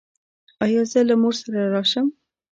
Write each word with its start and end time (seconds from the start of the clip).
ایا 0.63 0.81
زه 0.91 0.99
له 1.09 1.15
مور 1.21 1.35
سره 1.41 1.61
راشم؟ 1.73 2.07